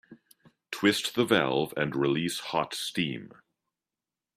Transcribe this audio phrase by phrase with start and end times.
[0.71, 3.31] Twist the valve and release hot steam.